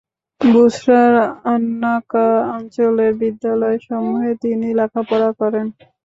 [0.41, 1.15] বুসরার
[1.53, 5.65] আন্নাকা অঞ্চলের বিদ্যালয়সমূহে তিনি লেখাপড়া করেন।